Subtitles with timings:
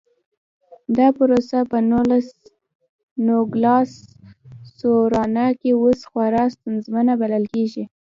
[0.97, 1.77] دا پروسه په
[3.27, 3.91] نوګالس
[4.77, 7.83] سونورا کې اوس خورا ستونزمنه بلل کېږي.